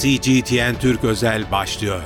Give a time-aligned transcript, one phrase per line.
[0.00, 2.02] CGTN Türk Özel başlıyor.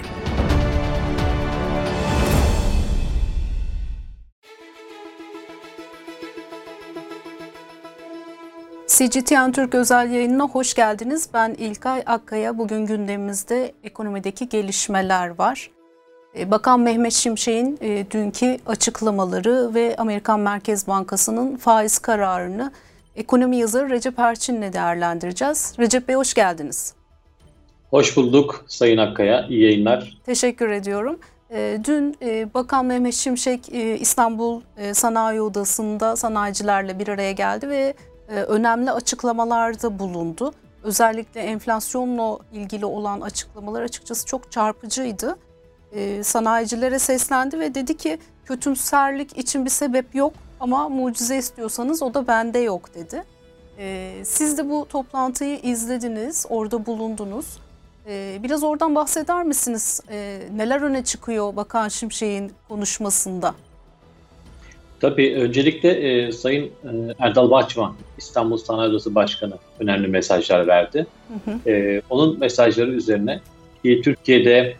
[8.87, 11.29] CGTN Türk özel yayınına hoş geldiniz.
[11.35, 12.59] Ben İlkay Akkaya.
[12.59, 15.71] Bugün gündemimizde ekonomideki gelişmeler var.
[16.39, 22.73] E, Bakan Mehmet Şimşek'in e, dünkü açıklamaları ve Amerikan Merkez Bankası'nın faiz kararını
[23.17, 25.75] ekonomi yazarı Recep Erçin'le değerlendireceğiz.
[25.79, 27.00] Recep Bey hoş geldiniz.
[27.91, 29.47] Hoş bulduk Sayın Akkaya.
[29.47, 30.19] İyi yayınlar.
[30.27, 31.19] Teşekkür ediyorum.
[31.51, 32.17] E, dün
[32.55, 33.69] Bakan Mehmet Şimşek
[34.01, 34.61] İstanbul
[34.93, 37.95] Sanayi Odası'nda sanayicilerle bir araya geldi ve
[38.29, 40.53] önemli açıklamalarda bulundu.
[40.83, 45.37] Özellikle enflasyonla ilgili olan açıklamalar açıkçası çok çarpıcıydı
[45.93, 52.15] e, sanayicilere seslendi ve dedi ki kötümserlik için bir sebep yok ama mucize istiyorsanız o
[52.15, 53.25] da bende yok dedi.
[53.79, 57.59] E, siz de bu toplantıyı izlediniz, orada bulundunuz.
[58.11, 60.01] E, biraz oradan bahseder misiniz?
[60.11, 63.55] E, neler öne çıkıyor Bakan Şimşek'in konuşmasında?
[65.01, 66.71] Tabii öncelikle e, Sayın e,
[67.19, 71.07] Erdal Bahçıvan, İstanbul Sanayi Odası Başkanı önemli mesajlar verdi.
[71.29, 71.71] Hı hı.
[71.71, 73.41] E, onun mesajları üzerine
[73.85, 74.77] ki Türkiye'de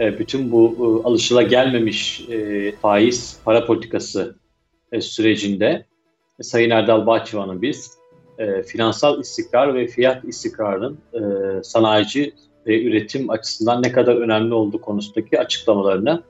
[0.00, 1.02] e, bütün bu
[1.40, 4.36] e, gelmemiş e, faiz para politikası
[5.00, 5.86] sürecinde
[6.42, 8.02] Sayın Erdal Bahçıvan'ın biz
[8.66, 10.98] finansal istikrar ve fiyat istikrarının
[11.62, 12.34] sanayici
[12.66, 16.22] ve üretim açısından ne kadar önemli olduğu konusundaki açıklamalarını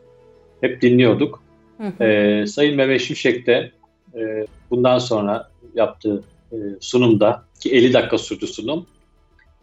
[0.60, 1.42] hep dinliyorduk.
[1.78, 2.46] Hı hı.
[2.46, 3.70] Sayın Mehmet Şimşek de
[4.70, 6.22] bundan sonra yaptığı
[6.80, 8.86] sunumda ki 50 dakika sürdü sunum.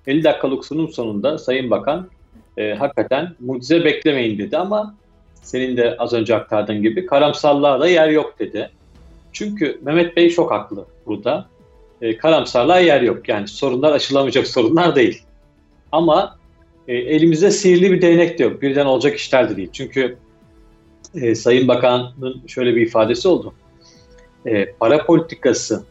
[0.08, 2.10] 50 dakikalık sunum sonunda Sayın Bakan
[2.58, 4.96] e, hakikaten mucize beklemeyin dedi ama
[5.42, 8.70] senin de az önce aktardığın gibi karamsarlığa da yer yok dedi.
[9.32, 11.46] Çünkü Mehmet Bey çok haklı burada.
[12.02, 13.30] E, karamsarlığa yer yok.
[13.30, 15.24] Yani sorunlar aşılamayacak sorunlar değil.
[15.92, 16.39] Ama
[16.90, 18.62] e, elimizde sihirli bir değnek de yok.
[18.62, 19.70] Birden olacak işler de değil.
[19.74, 20.18] Çünkü
[21.16, 23.54] e, Sayın Bakan'ın şöyle bir ifadesi oldu.
[24.46, 25.84] E, para politikası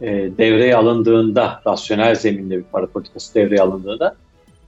[0.00, 0.06] e,
[0.38, 4.16] devreye alındığında, rasyonel zeminde bir para politikası devreye alındığında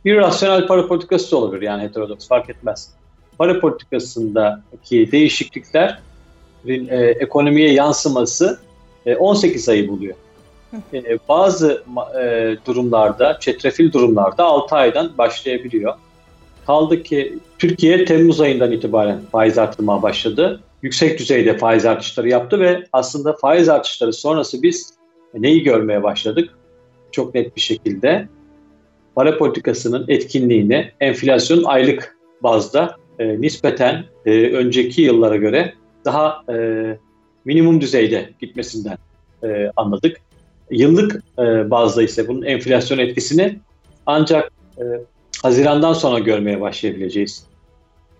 [0.05, 2.91] bir rasyonel para politikası da olabilir yani heterodoks fark etmez.
[3.39, 5.99] Para politikasındaki değişiklikler
[6.67, 8.61] e, ekonomiye yansıması
[9.07, 10.15] e, 18 ayı buluyor.
[10.95, 11.83] E, bazı
[12.21, 15.95] e, durumlarda, çetrefil durumlarda 6 aydan başlayabiliyor.
[16.67, 20.61] Kaldı ki Türkiye Temmuz ayından itibaren faiz artırmaya başladı.
[20.83, 24.95] Yüksek düzeyde faiz artışları yaptı ve aslında faiz artışları sonrası biz
[25.35, 26.51] neyi görmeye başladık?
[27.13, 28.29] Çok net bir şekilde
[29.15, 35.75] para politikasının etkinliğini enflasyon aylık bazda e, nispeten e, önceki yıllara göre
[36.05, 36.99] daha e,
[37.45, 38.99] minimum düzeyde gitmesinden
[39.45, 40.21] e, anladık.
[40.71, 43.59] Yıllık e, bazda ise bunun enflasyon etkisini
[44.07, 44.83] ancak e,
[45.43, 47.45] Haziran'dan sonra görmeye başlayabileceğiz.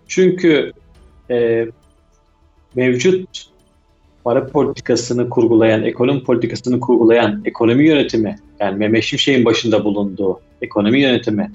[0.07, 0.71] Çünkü
[1.29, 1.67] e,
[2.75, 3.49] mevcut
[4.23, 11.51] para politikasını kurgulayan, ekonomi politikasını kurgulayan ekonomi yönetimi, yani Mehmet Şimşek'in başında bulunduğu ekonomi yönetimi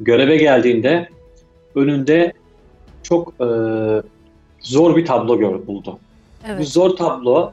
[0.00, 1.08] göreve geldiğinde
[1.74, 2.32] önünde
[3.02, 3.46] çok e,
[4.60, 5.98] zor bir tablo gör, buldu.
[6.48, 6.60] Evet.
[6.60, 7.52] Bu zor tablo,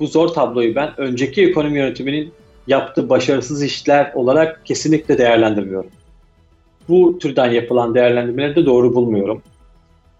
[0.00, 2.32] bu zor tabloyu ben önceki ekonomi yönetiminin
[2.66, 5.90] yaptığı başarısız işler olarak kesinlikle değerlendirmiyorum.
[6.88, 9.42] Bu türden yapılan değerlendirmeleri de doğru bulmuyorum.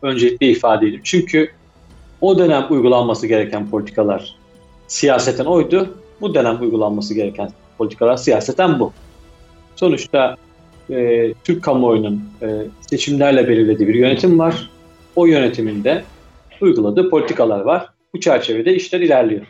[0.02, 1.00] Öncelikle ifade edeyim.
[1.04, 1.50] Çünkü
[2.20, 4.34] o dönem uygulanması gereken politikalar
[4.86, 5.94] siyaseten oydu.
[6.20, 8.92] Bu dönem uygulanması gereken politikalar siyaseten bu.
[9.76, 10.36] Sonuçta
[10.90, 12.46] e, Türk kamuoyunun e,
[12.80, 14.70] seçimlerle belirlediği bir yönetim var.
[15.16, 16.04] O yönetiminde
[16.60, 17.88] uyguladığı politikalar var.
[18.14, 19.46] Bu çerçevede işler ilerliyor.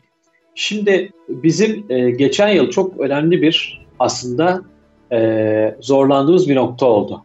[0.60, 4.62] Şimdi bizim e, geçen yıl çok önemli bir aslında
[5.12, 7.24] e, zorlandığımız bir nokta oldu.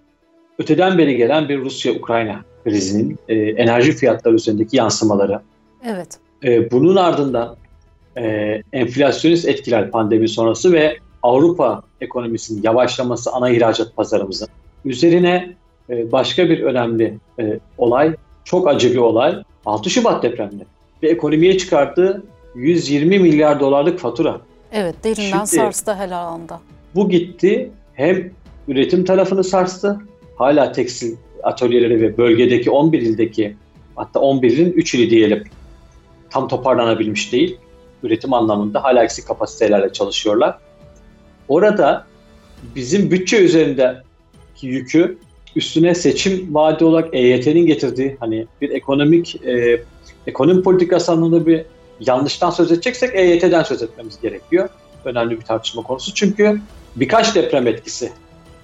[0.59, 5.39] Öteden beri gelen bir Rusya-Ukrayna krizinin e, enerji fiyatları üzerindeki yansımaları.
[5.85, 6.19] Evet.
[6.43, 7.55] E, bunun ardından
[8.17, 14.47] e, enflasyonist etkiler pandemi sonrası ve Avrupa ekonomisinin yavaşlaması ana ihracat pazarımızın.
[14.85, 15.55] Üzerine
[15.89, 20.65] e, başka bir önemli e, olay, çok acı bir olay 6 Şubat depremleri
[21.03, 22.23] ve ekonomiye çıkarttığı
[22.55, 24.41] 120 milyar dolarlık fatura.
[24.71, 26.61] Evet derinden Şimdi, sarstı her alanda.
[26.95, 28.31] Bu gitti hem
[28.67, 29.99] üretim tarafını sarstı.
[30.35, 33.55] Hala tekstil atölyeleri ve bölgedeki 11 ildeki
[33.95, 35.43] hatta 11 ilin 3 ili diyelim
[36.29, 37.57] tam toparlanabilmiş değil.
[38.03, 40.57] Üretim anlamında hala eksik kapasitelerle çalışıyorlar.
[41.47, 42.05] Orada
[42.75, 45.17] bizim bütçe üzerindeki yükü
[45.55, 49.83] üstüne seçim vaadi olarak EYT'nin getirdiği hani bir ekonomik e,
[50.27, 51.65] ekonomi politikası anlamında bir
[52.07, 54.69] yanlıştan söz edeceksek EYT'den söz etmemiz gerekiyor.
[55.05, 56.61] Önemli bir tartışma konusu çünkü
[56.95, 58.11] birkaç deprem etkisi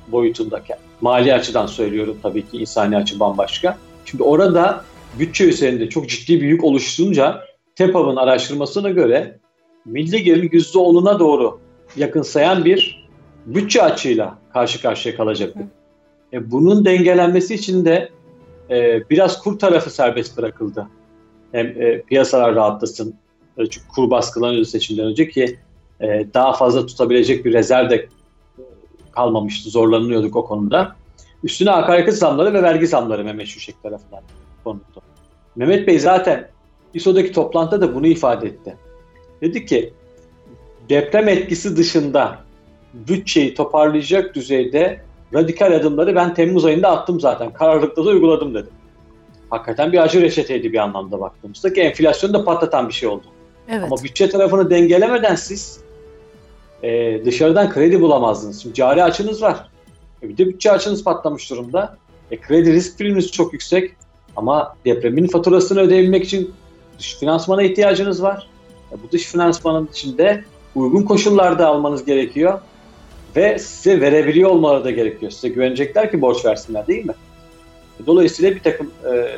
[0.07, 0.73] boyutundaki.
[1.01, 3.77] Mali açıdan söylüyorum tabii ki insani açı bambaşka.
[4.05, 4.83] Şimdi orada
[5.19, 7.41] bütçe üzerinde çok ciddi bir yük oluşturunca
[7.75, 9.39] TEPAV'ın araştırmasına göre
[9.85, 11.59] milli gelirin %10'una doğru
[11.95, 13.09] yakınsayan bir
[13.45, 15.63] bütçe açığıyla karşı karşıya kalacaktık.
[16.33, 18.09] E, bunun dengelenmesi için de
[18.69, 20.87] e, biraz kur tarafı serbest bırakıldı.
[21.51, 23.15] Hem e, piyasalar rahatlasın,
[23.65, 25.57] çünkü kur baskılanıyordu seçimden önce ki
[26.01, 28.07] e, daha fazla tutabilecek bir rezerv de
[29.11, 30.95] kalmamıştı, zorlanıyorduk o konuda.
[31.43, 34.21] Üstüne akaryakıt zamları ve vergi zamları Mehmet Şuşek tarafından
[34.63, 35.01] konuldu.
[35.55, 36.49] Mehmet Bey zaten
[36.93, 38.75] İSO'daki toplantıda da bunu ifade etti.
[39.41, 39.93] Dedi ki
[40.89, 42.39] deprem etkisi dışında
[42.93, 45.01] bütçeyi toparlayacak düzeyde
[45.33, 47.53] radikal adımları ben Temmuz ayında attım zaten.
[47.53, 48.69] Kararlılıkla da uyguladım dedi.
[49.49, 53.25] Hakikaten bir acı reçeteydi bir anlamda baktığımızda ki enflasyonu da patlatan bir şey oldu.
[53.69, 53.83] Evet.
[53.83, 55.79] Ama bütçe tarafını dengelemeden siz
[56.83, 58.61] e, dışarıdan kredi bulamazdınız.
[58.61, 59.69] Şimdi cari açınız var.
[60.23, 61.97] E, bir de bütçe açınız patlamış durumda.
[62.31, 63.91] E, kredi risk priminiz çok yüksek.
[64.35, 66.53] Ama depremin faturasını ödeyebilmek için
[66.99, 68.47] dış finansmana ihtiyacınız var.
[68.91, 70.43] E, bu dış finansmanın içinde
[70.75, 72.59] uygun koşullarda almanız gerekiyor.
[73.35, 75.31] Ve size verebiliyor olmaları da gerekiyor.
[75.31, 77.13] Size güvenecekler ki borç versinler değil mi?
[78.03, 79.29] E, dolayısıyla bir takım e,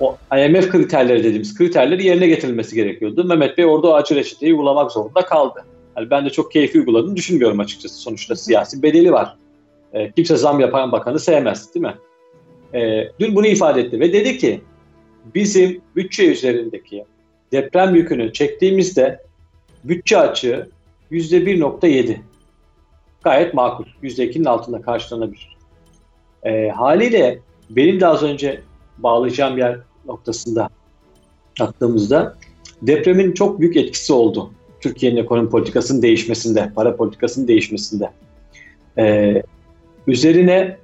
[0.00, 3.24] o IMF kriterleri dediğimiz kriterleri yerine getirilmesi gerekiyordu.
[3.24, 5.64] Mehmet Bey orada o acı reçeteyi uygulamak zorunda kaldı.
[5.96, 7.94] Yani ben de çok keyifli uyguladığını düşünmüyorum açıkçası.
[7.94, 9.36] Sonuçta siyasi bedeli var.
[9.92, 11.94] E, kimse zam yapan bakanı sevmez değil mi?
[12.74, 14.60] E, dün bunu ifade etti ve dedi ki
[15.34, 17.04] bizim bütçe üzerindeki
[17.52, 19.22] deprem yükünü çektiğimizde
[19.84, 20.68] bütçe açığı
[21.10, 22.16] %1.7.
[23.22, 23.84] Gayet makul.
[24.02, 25.56] %2'nin altında karşılanabilir.
[26.42, 27.38] E, haliyle
[27.70, 28.60] benim de az önce
[28.98, 30.68] bağlayacağım yer noktasında
[31.60, 32.36] baktığımızda
[32.82, 34.50] depremin çok büyük etkisi oldu.
[34.80, 38.10] Türkiye'nin ekonomi politikasının değişmesinde, para politikasının değişmesinde.
[38.98, 39.42] Ee,
[40.06, 40.76] üzerine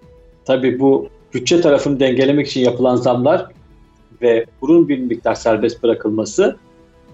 [0.44, 3.46] tabii bu bütçe tarafını dengelemek için yapılan zamlar
[4.22, 6.56] ve kurun bir miktar serbest bırakılması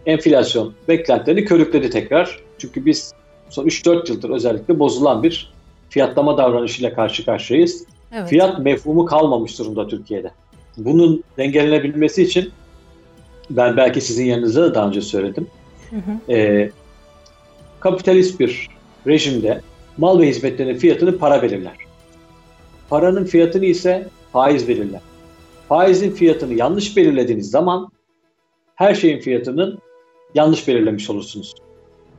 [0.06, 2.40] enflasyon beklentilerini körükledi tekrar.
[2.58, 3.14] Çünkü biz
[3.50, 5.52] son 3-4 yıldır özellikle bozulan bir
[5.88, 7.86] fiyatlama davranışıyla karşı karşıyayız.
[8.12, 8.28] Evet.
[8.28, 10.30] Fiyat mefhumu kalmamış durumda Türkiye'de.
[10.76, 12.50] Bunun dengelenebilmesi için
[13.50, 15.46] ben belki sizin yanınızda da daha önce söyledim.
[15.90, 16.32] Hı hı.
[16.32, 16.70] E,
[17.80, 18.68] kapitalist bir
[19.06, 19.60] rejimde
[19.96, 21.76] mal ve hizmetlerin fiyatını para belirler.
[22.88, 25.00] Paranın fiyatını ise faiz belirler.
[25.68, 27.90] Faizin fiyatını yanlış belirlediğiniz zaman
[28.74, 29.78] her şeyin fiyatının
[30.34, 31.54] yanlış belirlemiş olursunuz.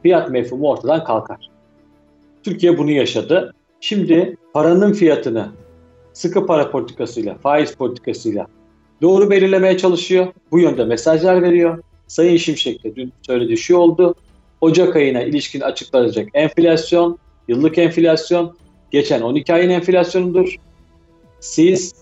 [0.04, 1.50] Fiyat mefhumu ortadan kalkar.
[2.44, 3.54] Türkiye bunu yaşadı.
[3.82, 5.50] Şimdi paranın fiyatını
[6.14, 8.48] sıkı para politikasıyla, faiz politikasıyla
[9.02, 10.28] doğru belirlemeye çalışıyor.
[10.52, 11.84] Bu yönde mesajlar veriyor.
[12.08, 14.16] Sayın Şimşek de dün söylediği şu oldu.
[14.62, 17.18] Ocak ayına ilişkin açıklanacak enflasyon,
[17.48, 18.56] yıllık enflasyon,
[18.92, 20.56] geçen 12 ayın enflasyonudur.
[21.40, 21.96] Siz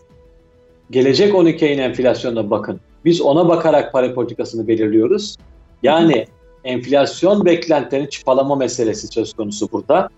[0.92, 2.80] gelecek 12 ayın enflasyonuna bakın.
[3.06, 5.38] Biz ona bakarak para politikasını belirliyoruz.
[5.84, 6.25] Yani
[6.64, 10.10] enflasyon beklentilerini çıpalama meselesi söz konusu burada.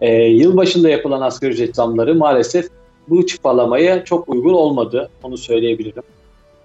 [0.00, 2.68] Ee, yıl başında yapılan asgari ücret zamları maalesef
[3.08, 5.10] bu çıpalamaya çok uygun olmadı.
[5.22, 6.02] Onu söyleyebilirim.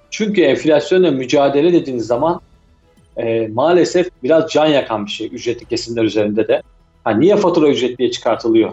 [0.09, 2.41] Çünkü enflasyonla mücadele dediğiniz zaman
[3.17, 6.61] e, maalesef biraz can yakan bir şey ücretli kesimler üzerinde de.
[7.03, 8.71] Ha, niye fatura ücretliye çıkartılıyor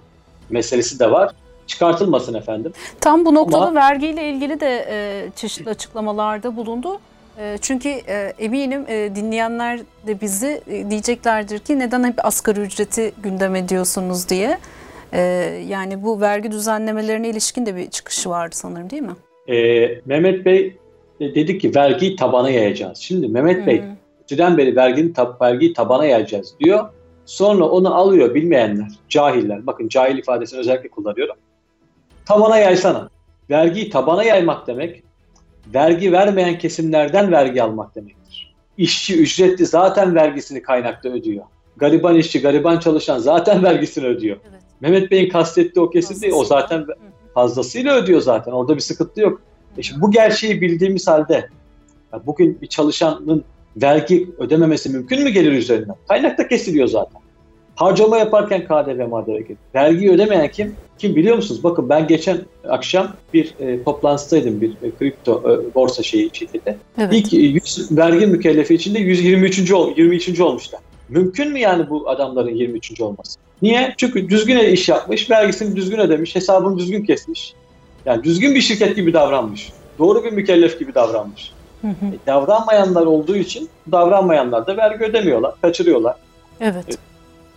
[0.50, 1.32] meselesi de var.
[1.66, 2.72] Çıkartılmasın efendim.
[3.00, 6.98] Tam bu noktada Ama, vergiyle ilgili de e, çeşitli açıklamalarda bulundu.
[7.38, 13.12] E, çünkü e, eminim e, dinleyenler de bizi e, diyeceklerdir ki neden hep asgari ücreti
[13.22, 14.58] gündem ediyorsunuz diye.
[15.16, 15.22] E,
[15.68, 19.16] yani bu vergi düzenlemelerine ilişkin de bir çıkışı vardı sanırım değil mi?
[19.48, 20.76] E, Mehmet Bey
[21.20, 22.98] e, dedi ki vergiyi tabana yayacağız.
[22.98, 23.66] Şimdi Mehmet hmm.
[23.66, 23.82] Bey
[24.22, 26.88] önceden beri verginin tab vergiyi tabana yayacağız diyor.
[27.24, 29.66] Sonra onu alıyor bilmeyenler, cahiller.
[29.66, 31.36] Bakın cahil ifadesini özellikle kullanıyorum.
[32.26, 33.10] Tabana yaysana.
[33.50, 35.02] Vergiyi tabana yaymak demek,
[35.74, 38.54] vergi vermeyen kesimlerden vergi almak demektir.
[38.78, 41.44] İşçi ücretli zaten vergisini kaynakta ödüyor.
[41.76, 44.36] Gariban işçi, gariban çalışan zaten vergisini ödüyor.
[44.50, 44.65] Evet.
[44.80, 46.32] Mehmet Bey'in kastettiği o kesim değil.
[46.36, 46.86] O zaten
[47.34, 48.52] fazlasıyla ödüyor zaten.
[48.52, 49.40] Orada bir sıkıntı yok.
[49.78, 51.48] E şimdi bu gerçeği bildiğimiz halde
[52.26, 53.44] bugün bir çalışanın
[53.76, 55.94] vergi ödememesi mümkün mü gelir üzerinden?
[56.08, 57.20] Kaynakta kesiliyor zaten.
[57.76, 60.74] Harcama yaparken KDV madde Vergi ödemeyen kim?
[60.98, 61.64] Kim biliyor musunuz?
[61.64, 66.78] Bakın ben geçen akşam bir e, toplantıdaydım bir e, kripto e, borsa şeyi şirketi.
[66.98, 67.12] Evet.
[67.12, 69.72] İlk 100 vergi mükellefi içinde 123.
[69.72, 70.40] Ol, 23.
[70.40, 70.80] olmuşlar.
[71.08, 73.00] Mümkün mü yani bu adamların 23.
[73.00, 73.38] olması?
[73.62, 73.94] Niye?
[73.96, 77.54] Çünkü düzgün iş yapmış, vergisini düzgün ödemiş, hesabını düzgün kesmiş.
[78.06, 79.72] Yani düzgün bir şirket gibi davranmış.
[79.98, 81.52] Doğru bir mükellef gibi davranmış.
[81.82, 82.06] Hı hı.
[82.06, 86.16] E, davranmayanlar olduğu için davranmayanlar da vergi ödemiyorlar, kaçırıyorlar.
[86.60, 86.84] Evet.
[86.88, 86.96] E,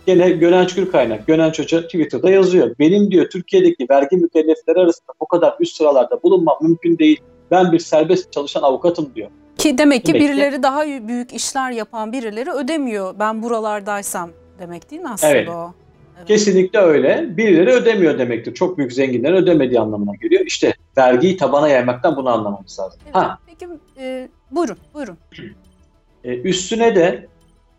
[0.06, 2.74] Gene Gönenç Gürkaynak, Gönenç Hoca Twitter'da yazıyor.
[2.78, 7.20] Benim diyor Türkiye'deki vergi mükellefleri arasında o kadar üst sıralarda bulunmam mümkün değil.
[7.50, 9.30] Ben bir serbest çalışan avukatım diyor.
[9.60, 13.14] Ki demek ki Demek ki- birileri daha büyük işler yapan birileri ödemiyor.
[13.18, 15.48] Ben buralardaysam demek değil mi aslında Evet.
[15.48, 15.72] o?
[16.18, 16.28] Evet.
[16.28, 17.36] Kesinlikle öyle.
[17.36, 18.54] Birileri ödemiyor demektir.
[18.54, 20.42] Çok büyük zenginlerin ödemediği anlamına geliyor.
[20.46, 23.00] İşte vergiyi tabana yaymaktan bunu anlamamız lazım.
[23.04, 23.14] Evet.
[23.16, 23.68] Ha, Peki
[24.00, 25.18] e, buyurun, buyurun.
[26.24, 27.26] e, üstüne de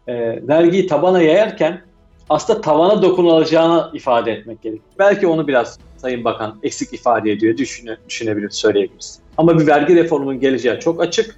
[0.07, 0.13] e,
[0.47, 1.81] vergiyi tabana yayarken
[2.29, 4.85] aslında tavana dokunulacağını ifade etmek gerekiyor.
[4.99, 9.19] Belki onu biraz Sayın Bakan eksik ifade ediyor, düşüne, düşünebilir, söyleyebiliriz.
[9.37, 11.35] Ama bir vergi reformunun geleceği çok açık.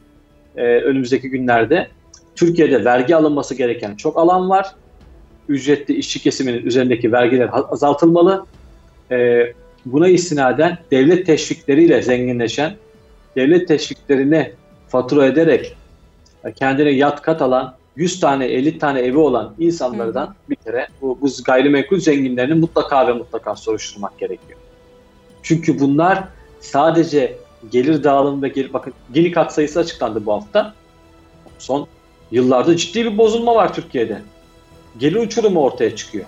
[0.58, 1.88] E, önümüzdeki günlerde
[2.36, 4.76] Türkiye'de vergi alınması gereken çok alan var.
[5.50, 8.46] Ücretli işçi kesiminin üzerindeki vergiler azaltılmalı.
[9.12, 9.44] E,
[9.86, 12.74] buna istinaden devlet teşvikleriyle zenginleşen,
[13.36, 14.52] devlet teşviklerine
[14.88, 15.76] fatura ederek
[16.52, 21.28] kendine yat kat alan 100 tane 50 tane evi olan insanlardan bir kere bu, bu
[21.46, 24.60] gayrimenkul zenginlerini mutlaka ve mutlaka soruşturmak gerekiyor.
[25.44, 26.24] Çünkü bunlar
[26.60, 27.38] sadece
[27.72, 30.74] gelir dağılımı ve gelir, bakın Gini kat sayısı açıklandı bu hafta.
[31.60, 31.88] Son
[32.32, 34.22] yıllarda ciddi bir bozulma var Türkiye'de.
[34.98, 36.26] Gelir uçurumu ortaya çıkıyor.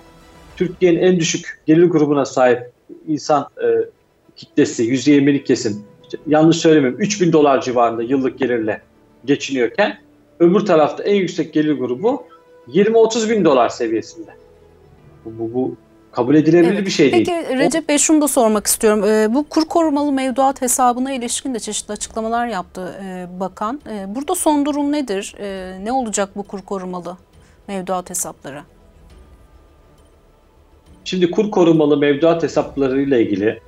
[0.56, 2.70] Türkiye'nin en düşük gelir grubuna sahip
[3.08, 3.66] insan e,
[4.36, 8.82] kitlesi %20'lik kesim işte yanlış söylemeyeyim 3000 dolar civarında yıllık gelirle
[9.24, 9.98] geçiniyorken
[10.40, 12.24] öbür tarafta en yüksek gelir grubu
[12.68, 14.30] 20-30 bin dolar seviyesinde.
[15.24, 15.76] Bu, bu, bu
[16.16, 16.86] kabul edilebilir Evet.
[16.86, 17.26] bir şey değil.
[17.26, 19.04] Peki Recep Bey şunu da sormak istiyorum.
[19.04, 23.80] E, bu kur korumalı mevduat hesabına ilişkin de çeşitli açıklamalar yaptı e, bakan.
[23.90, 25.34] E, burada son durum nedir?
[25.40, 27.16] E, ne olacak bu kur korumalı
[27.68, 28.60] mevduat hesapları?
[31.04, 33.60] Şimdi kur korumalı mevduat hesaplarıyla ilgili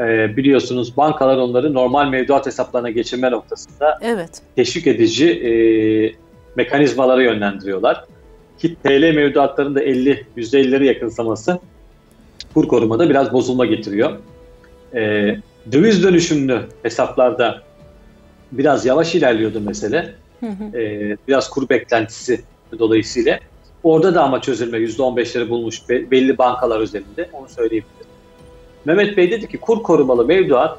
[0.00, 4.42] e, biliyorsunuz bankalar onları normal mevduat hesaplarına geçirme noktasında Evet.
[4.56, 5.52] teşvik edici e,
[6.56, 8.04] mekanizmalara yönlendiriyorlar.
[8.58, 11.58] Ki TL mevduatlarının da 50, %50'leri yakınsaması
[12.54, 14.18] kur korumada biraz bozulma getiriyor.
[14.94, 15.00] E,
[15.72, 17.62] döviz dönüşümlü hesaplarda
[18.52, 20.14] biraz yavaş ilerliyordu mesele.
[20.40, 20.78] Hı hı.
[20.78, 22.44] E, biraz kur beklentisi
[22.78, 23.38] dolayısıyla.
[23.82, 28.06] Orada da ama çözülme %15'leri bulmuş be- belli bankalar üzerinde onu söyleyebilirim.
[28.84, 30.78] Mehmet Bey dedi ki kur korumalı mevduat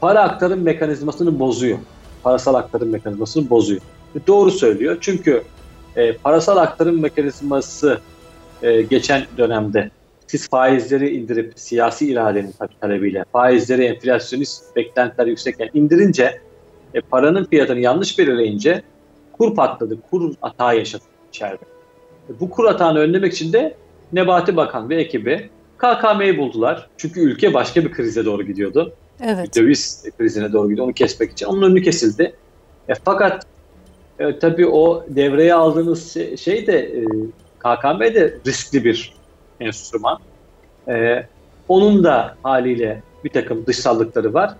[0.00, 1.78] para aktarım mekanizmasını bozuyor.
[2.22, 3.80] Parasal aktarım mekanizmasını bozuyor.
[4.14, 5.42] E, Doğru söylüyor çünkü
[5.96, 8.00] e, parasal aktarım mekanizması
[8.62, 9.90] e, geçen dönemde
[10.28, 16.40] siz faizleri indirip siyasi iradenin tabii talebiyle faizleri enflasyonist beklentiler yüksekken indirince
[16.94, 18.82] e, paranın fiyatını yanlış belirleyince
[19.32, 21.64] kur patladı, kur hata yaşadı içeride.
[22.30, 23.74] E, bu kur hatağını önlemek için de
[24.12, 26.88] Nebati Bakan ve ekibi KKM'yi buldular.
[26.96, 28.92] Çünkü ülke başka bir krize doğru gidiyordu.
[29.20, 29.56] Evet.
[29.56, 30.86] Döviz krizine doğru gidiyor.
[30.86, 31.46] Onu kesmek için.
[31.46, 32.32] Onun önü kesildi.
[32.88, 33.46] E, fakat
[34.18, 37.04] e, tabii o devreye aldığınız şey, şey de e,
[37.58, 39.17] KKM de riskli bir
[39.60, 40.18] enstrüman.
[40.88, 41.26] E,
[41.68, 44.54] onun da haliyle bir takım dışsallıkları var.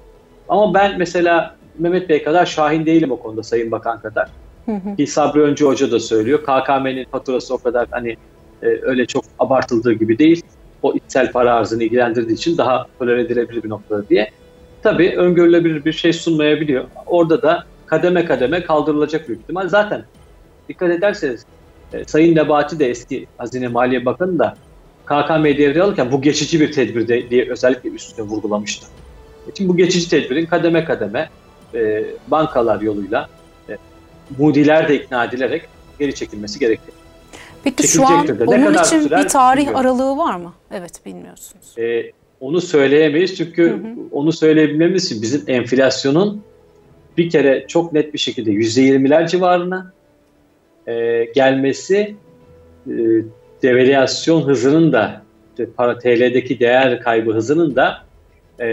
[0.48, 4.28] Ama ben mesela Mehmet Bey kadar şahin değilim o konuda Sayın Bakan kadar.
[4.66, 4.96] Hı hı.
[4.96, 6.42] Ki Sabri Öncü Hoca da söylüyor.
[6.42, 8.16] KKM'nin faturası o kadar hani
[8.62, 10.42] e, öyle çok abartıldığı gibi değil.
[10.82, 14.30] O içsel para arzını ilgilendirdiği için daha tolere edilebilir bir noktada diye.
[14.82, 16.84] Tabii öngörülebilir bir şey sunmayabiliyor.
[17.06, 19.68] Orada da kademe kademe kaldırılacak büyük ihtimal.
[19.68, 20.04] Zaten
[20.68, 21.44] dikkat ederseniz
[21.92, 24.54] e, Sayın Nebati de eski Hazine Maliye Bakanı da
[25.08, 28.86] KKM'yi devreye alırken bu geçici bir tedbir de, diye özellikle üstüne vurgulamıştı.
[29.56, 31.30] Şimdi bu geçici tedbirin kademe kademe
[31.74, 33.28] e, bankalar yoluyla
[33.68, 33.76] e,
[34.38, 35.62] mudiler de ikna edilerek
[35.98, 36.96] geri çekilmesi gerekiyor.
[37.64, 38.44] Peki şu an de.
[38.44, 39.80] Onun için sürer bir tarih bilmiyorum.
[39.80, 40.52] aralığı var mı?
[40.72, 41.78] Evet bilmiyorsunuz.
[41.78, 43.94] E, onu söyleyemeyiz çünkü Hı hı.
[44.12, 46.42] onu söyleyebilmemiz için bizim enflasyonun
[47.18, 49.92] bir kere çok net bir şekilde %20'ler civarına
[50.86, 52.16] e, gelmesi
[52.86, 52.92] e,
[53.62, 55.22] devalüasyon hızının da
[55.76, 58.02] para TL'deki değer kaybı hızının da
[58.60, 58.68] e,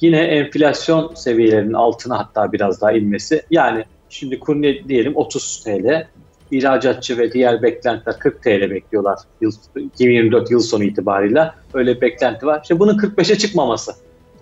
[0.00, 3.42] yine enflasyon seviyelerinin altına hatta biraz daha inmesi.
[3.50, 6.06] Yani şimdi kur ne diyelim 30 TL,
[6.50, 11.54] ihracatçı ve diğer beklentiler 40 TL bekliyorlar yıl, 2024 yıl sonu itibarıyla.
[11.74, 12.60] Öyle bir beklenti var.
[12.62, 13.92] İşte bunun 45'e çıkmaması,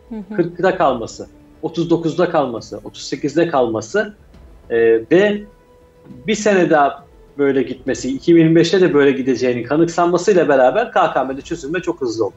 [0.08, 0.42] Hı hı.
[0.42, 1.28] 40'da kalması,
[1.62, 4.14] 39'da kalması, 38'de kalması
[4.70, 4.76] e,
[5.10, 5.42] ve
[6.26, 7.03] bir sene daha
[7.38, 12.34] böyle gitmesi, 2025'te de böyle gideceğini kanıksanmasıyla beraber KKM'de çözülme çok hızlı olur.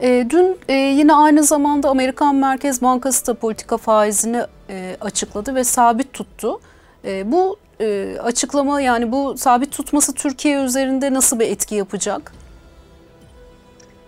[0.00, 5.64] E, dün e, yine aynı zamanda Amerikan Merkez Bankası da politika faizini e, açıkladı ve
[5.64, 6.60] sabit tuttu.
[7.04, 12.32] E, bu e, açıklama yani bu sabit tutması Türkiye üzerinde nasıl bir etki yapacak?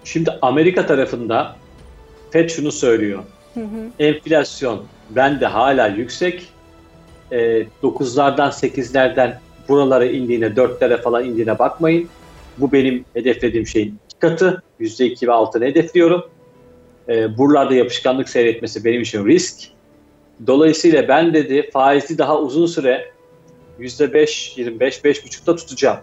[0.05, 1.57] Şimdi Amerika tarafında
[2.31, 3.23] FED şunu söylüyor.
[3.55, 4.05] Hı hı.
[4.05, 6.49] Enflasyon bende hala yüksek.
[7.31, 7.37] E,
[7.83, 12.08] 9'lardan 8'lerden buralara indiğine 4'lere falan indiğine bakmayın.
[12.58, 14.62] Bu benim hedeflediğim şeyin iki katı.
[14.80, 16.25] %2 ve altını hedefliyorum.
[17.08, 19.68] E, buralarda yapışkanlık seyretmesi benim için risk.
[20.46, 23.10] Dolayısıyla ben dedi faizi daha uzun süre
[23.80, 25.98] %5, 25, 5,5'da tutacağım.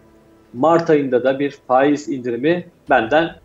[0.53, 3.35] Mart ayında da bir faiz indirimi benden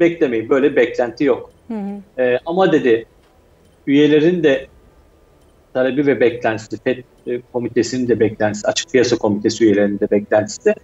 [0.00, 0.48] beklemeyin.
[0.48, 1.50] Böyle beklenti yok.
[1.68, 2.22] Hı hı.
[2.22, 3.06] E, ama dedi
[3.86, 4.66] üyelerin de
[5.74, 10.74] talebi ve beklentisi, FED e, komitesinin de beklentisi, açık piyasa komitesi üyelerinin de beklentisi de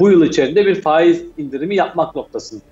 [0.00, 2.62] bu yıl içerisinde bir faiz indirimi yapmak noktasında.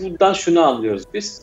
[0.00, 1.42] Buradan şunu anlıyoruz biz.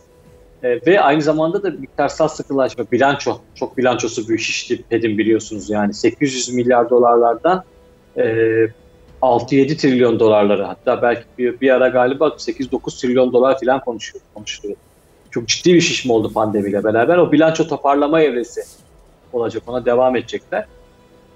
[0.64, 5.94] E, ve aynı zamanda da miktarsal sıkılaşma, bilanço, çok bilançosu büyük şişti Fed'in biliyorsunuz yani
[5.94, 7.64] 800 milyar dolarlardan
[8.18, 8.24] e,
[9.22, 14.78] 6-7 trilyon dolarları hatta belki bir, bir ara galiba 8-9 trilyon dolar falan konuşuyor, konuşuluyor.
[15.32, 17.18] Çok ciddi bir şişme oldu pandemiyle beraber.
[17.18, 18.62] O bilanço toparlama evresi
[19.34, 19.64] olacak.
[19.68, 20.66] Ona devam edecekler.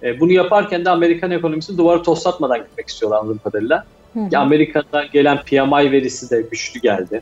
[0.03, 3.85] E, bunu yaparken de Amerikan ekonomisini duvarı toslatmadan gitmek istiyorlar anladığım kadarıyla.
[4.13, 4.37] Hı hı.
[4.37, 7.21] Amerika'dan gelen PMI verisi de güçlü geldi.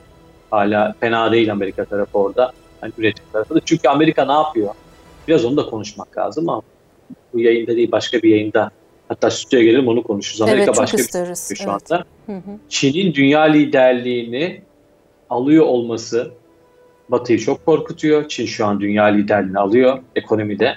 [0.52, 2.52] Hala fena değil Amerika tarafı orada.
[2.84, 3.60] Yani üretim tarafı da.
[3.66, 4.74] Çünkü Amerika ne yapıyor?
[5.28, 6.62] Biraz onu da konuşmak lazım ama
[7.34, 8.72] bu yayında değil başka bir yayında
[9.08, 10.42] hatta stüdyoya gelelim onu konuşuruz.
[10.42, 11.50] Amerika evet, başka isteriz.
[11.52, 11.92] bir şu evet.
[11.92, 12.06] anda.
[12.70, 14.62] Çin'in dünya liderliğini
[15.30, 16.32] alıyor olması
[17.10, 18.28] Batı'yı çok korkutuyor.
[18.28, 20.76] Çin şu an dünya liderliğini alıyor ekonomide.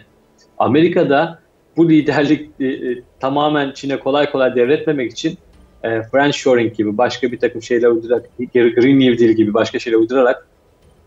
[0.59, 1.38] Amerika'da
[1.76, 5.38] bu liderlik e, e, tamamen Çin'e kolay kolay devretmemek için
[5.83, 9.99] e, French Shoring gibi başka bir takım şeyler uydurarak, Green New Deal gibi başka şeyler
[9.99, 10.47] uydurarak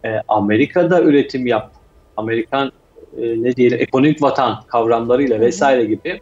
[0.05, 1.71] e, Amerika'da üretim yap,
[2.17, 2.71] Amerikan
[3.17, 6.21] e, ne diyelim ekonomik vatan kavramlarıyla vesaire gibi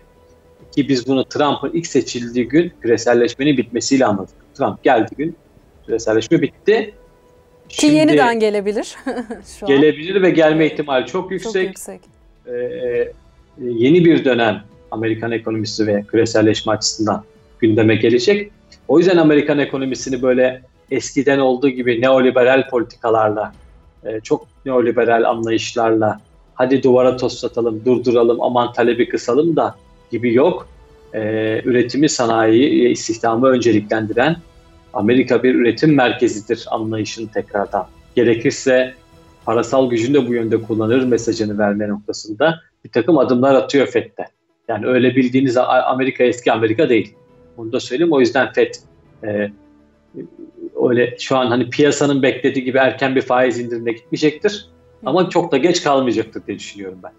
[0.76, 4.36] ki biz bunu Trump'ın ilk seçildiği gün küreselleşmenin bitmesiyle anladık.
[4.54, 5.36] Trump geldi gün
[5.86, 6.94] küreselleşme bitti.
[7.70, 8.96] Ki Şimdi, yeniden gelebilir.
[9.60, 10.24] Şu gelebilir an.
[10.24, 11.54] ve gelme ihtimali çok yüksek.
[11.54, 12.02] Çok yüksek.
[12.48, 13.14] Ee, e,
[13.58, 17.24] yeni bir dönem Amerikan ekonomisi ve küreselleşme açısından
[17.60, 18.52] gündeme gelecek.
[18.88, 23.54] O yüzden Amerikan ekonomisini böyle eskiden olduğu gibi neoliberal politikalarla,
[24.06, 26.20] e, çok neoliberal anlayışlarla
[26.56, 29.76] hadi duvara toslatalım, durduralım, aman talebi kısalım da
[30.12, 30.68] gibi yok.
[31.14, 31.22] E,
[31.66, 34.36] üretimi, sanayiyi, istihdamı önceliklendiren
[34.98, 37.88] Amerika bir üretim merkezidir anlayışını tekrardan.
[38.16, 38.94] Gerekirse
[39.46, 44.26] parasal gücünü de bu yönde kullanır mesajını verme noktasında bir takım adımlar atıyor FED'de.
[44.68, 47.14] Yani öyle bildiğiniz Amerika eski Amerika değil.
[47.58, 48.14] Bunu da söyleyeyim.
[48.14, 48.74] O yüzden FED
[49.24, 49.52] e,
[50.90, 54.70] öyle şu an hani piyasanın beklediği gibi erken bir faiz indirimine gitmeyecektir.
[55.06, 57.12] Ama çok da geç kalmayacaktır diye düşünüyorum ben.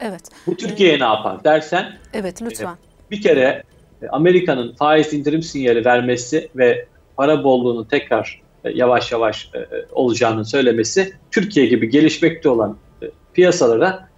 [0.00, 0.22] Evet.
[0.46, 1.92] Bu Türkiye'ye ne yapar dersen?
[2.12, 2.72] Evet lütfen.
[2.72, 3.62] E, bir kere
[4.02, 6.86] e, Amerika'nın faiz indirim sinyali vermesi ve
[7.18, 14.08] para bolluğunun tekrar e, yavaş yavaş e, olacağını söylemesi Türkiye gibi gelişmekte olan e, piyasalara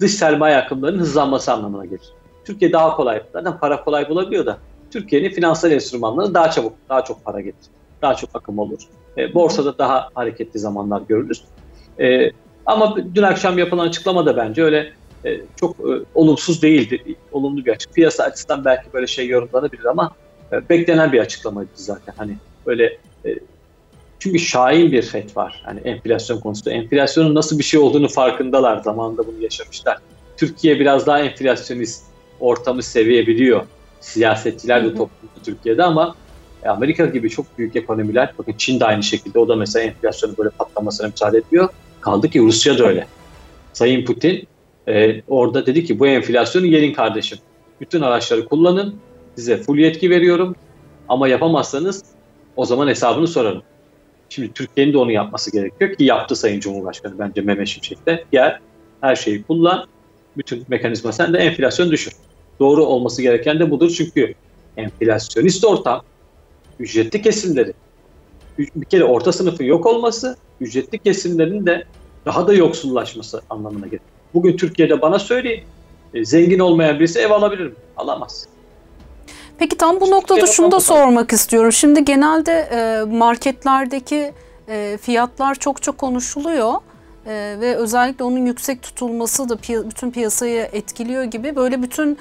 [0.00, 2.12] dış sermaye akımlarının hızlanması anlamına gelir.
[2.44, 4.58] Türkiye daha kolay, zaten para kolay bulabiliyor da
[4.90, 7.70] Türkiye'nin finansal enstrümanları daha çabuk, daha çok para getirir.
[8.02, 8.80] Daha çok akım olur.
[9.34, 11.44] borsada daha hareketli zamanlar görürüz.
[12.66, 14.92] ama dün akşam yapılan açıklama da bence öyle
[15.56, 15.76] çok
[16.14, 17.16] olumsuz değildi.
[17.32, 17.94] Olumlu bir açık.
[17.94, 20.29] Piyasa açısından belki böyle şey yorumlanabilir ama e,
[20.70, 22.14] beklenen bir açıklamaydı zaten.
[22.16, 22.36] Hani
[22.66, 23.38] böyle e,
[24.18, 25.62] çünkü şahin bir FED var.
[25.64, 26.70] Hani enflasyon konusunda.
[26.70, 28.82] Enflasyonun nasıl bir şey olduğunu farkındalar.
[28.82, 29.98] Zamanında bunu yaşamışlar.
[30.36, 32.04] Türkiye biraz daha enflasyonist
[32.40, 33.66] ortamı seviyebiliyor.
[34.00, 36.14] Siyasetçiler de toplumda Türkiye'de ama
[36.62, 40.36] e, Amerika gibi çok büyük ekonomiler, bakın Çin de aynı şekilde o da mesela enflasyonun
[40.38, 41.68] böyle patlamasına müsaade ediyor.
[42.00, 43.06] Kaldı ki Rusya da öyle.
[43.72, 44.48] Sayın Putin
[44.88, 47.38] e, orada dedi ki bu enflasyonu yerin kardeşim.
[47.80, 48.96] Bütün araçları kullanın,
[49.36, 50.56] Size full yetki veriyorum
[51.08, 52.04] ama yapamazsanız
[52.56, 53.62] o zaman hesabını sorarım.
[54.28, 58.24] Şimdi Türkiye'nin de onu yapması gerekiyor ki yaptı Sayın Cumhurbaşkanı bence Mehmet Şimşek'te.
[58.32, 58.58] Gel
[59.00, 59.86] her şeyi kullan,
[60.36, 62.12] bütün mekanizma sen de enflasyon düşür.
[62.60, 64.34] Doğru olması gereken de budur çünkü
[64.76, 66.02] enflasyonist ortam
[66.80, 67.72] ücretli kesimleri
[68.58, 71.84] bir kere orta sınıfın yok olması, ücretli kesimlerin de
[72.26, 74.00] daha da yoksullaşması anlamına gelir.
[74.34, 75.62] Bugün Türkiye'de bana söyleyin,
[76.14, 77.74] e, zengin olmayan birisi ev alabilir mi?
[77.96, 78.48] Alamaz.
[79.60, 81.72] Peki tam bu noktada şunu da sormak istiyorum.
[81.72, 84.32] Şimdi genelde e, marketlerdeki
[84.68, 86.74] e, fiyatlar çok çok konuşuluyor.
[87.26, 89.58] E, ve özellikle onun yüksek tutulması da
[89.90, 92.18] bütün piyasayı etkiliyor gibi böyle bütün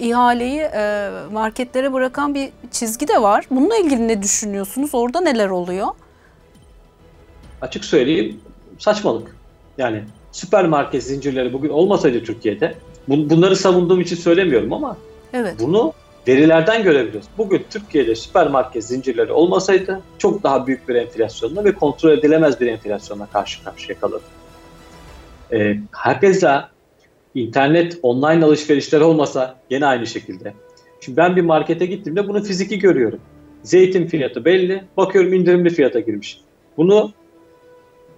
[0.00, 0.70] ihaleyi
[1.32, 3.46] marketlere bırakan bir çizgi de var.
[3.50, 4.90] Bununla ilgili ne düşünüyorsunuz?
[4.92, 5.86] Orada neler oluyor?
[7.60, 8.40] Açık söyleyeyim
[8.78, 9.36] saçmalık.
[9.78, 12.74] Yani süpermarket zincirleri bugün olmasaydı Türkiye'de
[13.08, 14.96] bunları savunduğum için söylemiyorum ama
[15.32, 15.54] evet.
[15.60, 15.92] bunu
[16.28, 17.28] verilerden görebiliyoruz.
[17.38, 23.26] Bugün Türkiye'de süpermarket zincirleri olmasaydı çok daha büyük bir enflasyonla ve kontrol edilemez bir enflasyonla
[23.26, 24.24] karşı karşıya kalırdı.
[25.52, 26.60] Ee, herkese
[27.34, 30.54] internet, online alışverişler olmasa yine aynı şekilde.
[31.00, 33.20] Şimdi ben bir markete gittiğimde bunu fiziki görüyorum.
[33.62, 34.84] Zeytin fiyatı belli.
[34.96, 36.40] Bakıyorum indirimli fiyata girmiş.
[36.76, 37.12] Bunu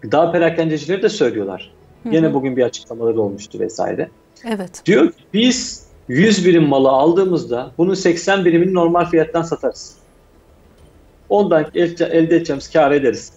[0.00, 1.72] gıda perakendecileri de söylüyorlar.
[2.02, 2.34] Hı Yine hı.
[2.34, 4.08] bugün bir açıklamaları olmuştu vesaire.
[4.44, 4.82] Evet.
[4.86, 9.96] Diyor ki biz 100 birim malı aldığımızda bunun 80 birimini normal fiyattan satarız.
[11.28, 13.32] Ondan elde, edeceğimiz kar ederiz.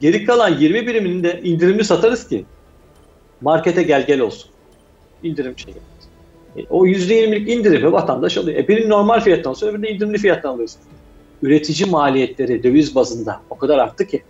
[0.00, 2.44] Geri kalan 20 birimini de indirimli satarız ki
[3.40, 4.50] markete gel gel olsun.
[5.22, 5.74] İndirim şey.
[6.56, 8.58] E, o %20'lik indirimi vatandaş alıyor.
[8.58, 10.80] E birini normal fiyattan sonra öbürünü indirimli fiyattan alıyorsun.
[11.42, 14.22] Üretici maliyetleri döviz bazında o kadar arttı ki.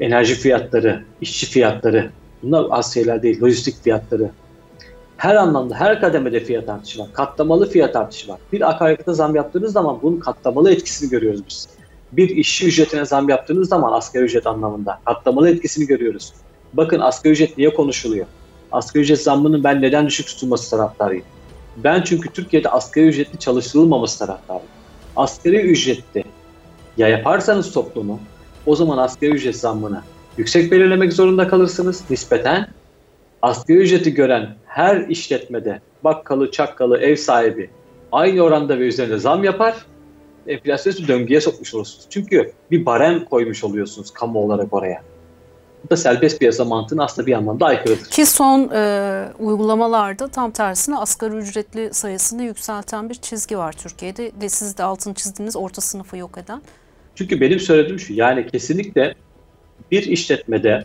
[0.00, 2.10] Enerji fiyatları, işçi fiyatları
[2.42, 3.42] bunlar az şeyler değil.
[3.42, 4.30] Lojistik fiyatları,
[5.20, 7.08] her anlamda her kademede fiyat artışı var.
[7.12, 8.38] Katlamalı fiyat artışı var.
[8.52, 11.68] Bir akaryakıta zam yaptığınız zaman bunun katlamalı etkisini görüyoruz biz.
[12.12, 16.32] Bir işçi ücretine zam yaptığınız zaman asgari ücret anlamında katlamalı etkisini görüyoruz.
[16.72, 18.26] Bakın asgari ücret niye konuşuluyor?
[18.72, 21.24] Asgari ücret zammının ben neden düşük tutulması taraftarıyım?
[21.76, 24.68] Ben çünkü Türkiye'de asgari ücretli çalıştırılmaması taraftarıyım.
[25.16, 26.24] Asgari ücretli
[26.96, 28.20] ya yaparsanız toplumu
[28.66, 30.02] o zaman asgari ücret zammını
[30.36, 32.68] yüksek belirlemek zorunda kalırsınız nispeten
[33.42, 37.70] asgari ücreti gören her işletmede bakkalı, çakkalı, ev sahibi
[38.12, 39.86] aynı oranda ve üzerinde zam yapar.
[40.46, 42.06] Enflasyonu döngüye sokmuş olursunuz.
[42.10, 45.02] Çünkü bir barem koymuş oluyorsunuz kamu olarak oraya.
[45.84, 48.04] Bu da serbest piyasa mantığına aslında bir anlamda aykırıdır.
[48.04, 54.48] Ki son e, uygulamalarda tam tersine asgari ücretli sayısını yükselten bir çizgi var Türkiye'de ve
[54.48, 56.62] siz de altını çizdiğiniz orta sınıfı yok eden.
[57.14, 59.14] Çünkü benim söylediğim şu yani kesinlikle
[59.90, 60.84] bir işletmede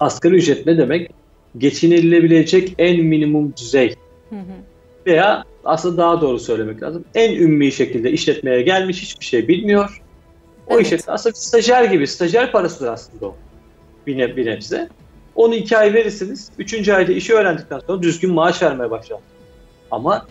[0.00, 1.19] asgari ücret ne demek?
[1.58, 3.94] Geçinilebilecek en minimum düzey
[4.30, 4.54] Hı hı.
[5.06, 7.04] veya aslında daha doğru söylemek lazım.
[7.14, 10.02] En ümmi şekilde işletmeye gelmiş hiçbir şey bilmiyor.
[10.66, 10.86] O Evet.
[10.86, 12.06] işletme aslında stajyer gibi.
[12.06, 13.36] Stajyer parasıdır aslında o.
[14.06, 14.88] Bir, ne, bir nebze.
[15.34, 16.50] Onu iki ay verirsiniz.
[16.58, 19.18] Üçüncü ayda işi öğrendikten sonra düzgün maaş vermeye başlar.
[19.90, 20.26] Ama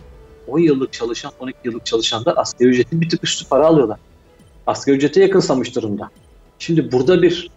[0.48, 3.98] 10 yıllık çalışan, 12 yıllık çalışanlar asgari ücretin bir tık üstü para alıyorlar.
[4.66, 6.10] Asgari ücrete yakınsamış durumda.
[6.58, 7.50] Şimdi burada bir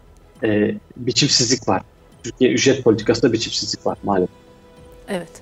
[0.43, 1.81] e, biçimsizlik var.
[2.23, 4.35] Türkiye ücret politikasında biçimsizlik var maalesef.
[5.07, 5.41] Evet.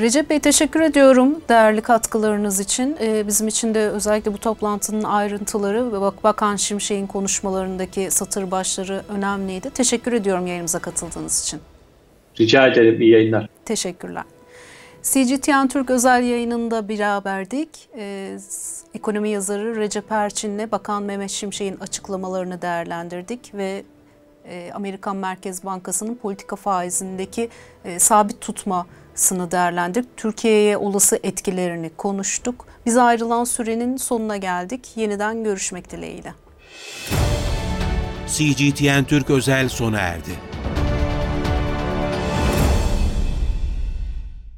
[0.00, 2.96] Recep Bey teşekkür ediyorum değerli katkılarınız için.
[3.00, 9.02] Ee, bizim için de özellikle bu toplantının ayrıntıları ve bak Bakan Şimşek'in konuşmalarındaki satır başları
[9.08, 9.70] önemliydi.
[9.70, 11.60] Teşekkür ediyorum yayınımıza katıldığınız için.
[12.40, 13.48] Rica ederim iyi yayınlar.
[13.64, 14.24] Teşekkürler.
[15.02, 17.68] CGTN Türk özel yayınında beraberdik.
[17.96, 18.38] Ee,
[18.94, 23.84] ekonomi yazarı Recep Erçin'le Bakan Mehmet Şimşek'in açıklamalarını değerlendirdik ve
[24.48, 27.48] e, Amerikan Merkez Bankası'nın politika faizindeki
[27.84, 30.16] e, sabit tutmasını değerlendirdik.
[30.16, 32.66] Türkiye'ye olası etkilerini konuştuk.
[32.86, 34.88] Biz ayrılan sürenin sonuna geldik.
[34.96, 36.34] Yeniden görüşmek dileğiyle.
[38.26, 40.30] CGTN Türk özel sona erdi.